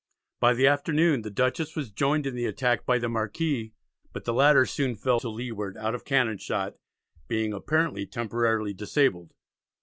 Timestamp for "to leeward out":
5.19-5.93